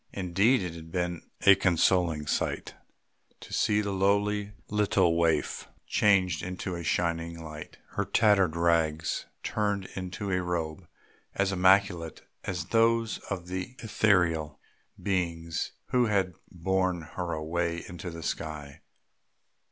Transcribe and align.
Indeed 0.13 0.63
it 0.63 0.73
had 0.73 0.91
been 0.91 1.29
a 1.45 1.53
consoling 1.53 2.25
sight 2.25 2.73
to 3.39 3.53
see 3.53 3.81
the 3.81 3.91
lowly 3.91 4.53
little 4.67 5.15
waif 5.15 5.67
changed 5.85 6.41
into 6.41 6.73
a 6.73 6.83
shining 6.83 7.43
light, 7.43 7.77
her 7.89 8.03
tattered 8.03 8.55
rags 8.55 9.27
turned 9.43 9.85
into 9.95 10.31
a 10.31 10.41
robe 10.41 10.87
as 11.35 11.51
immaculate 11.51 12.23
as 12.43 12.65
those 12.69 13.19
of 13.29 13.45
the 13.45 13.75
ethereal 13.77 14.59
beings 14.99 15.73
who 15.89 16.07
had 16.07 16.33
borne 16.49 17.03
her 17.13 17.31
away 17.33 17.83
into 17.87 18.09
the 18.09 18.23
sky. 18.23 18.81